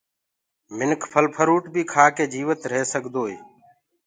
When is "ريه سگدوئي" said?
2.71-3.35